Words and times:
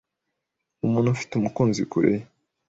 Umuntu 0.85 1.07
ufite 1.15 1.31
umukunzi 1.35 1.81
kure 1.91 2.11
ye 2.15 2.21